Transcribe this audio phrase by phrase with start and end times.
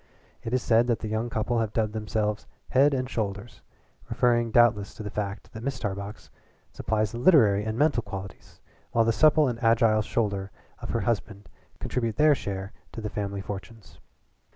[0.41, 3.61] It is said that the young couple have dubbed themselves Head and Shoulders,
[4.09, 5.81] referring doubtless to the fact that Mrs.
[5.81, 6.31] Tarbox
[6.71, 8.61] supplies the literary and mental qualities,
[8.93, 13.41] while the supple and agile shoulder of her husband contribute their share to the family
[13.41, 13.99] fortunes.